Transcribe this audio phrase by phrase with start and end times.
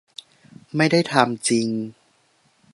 [0.75, 1.67] ไม่ได้ทำจริง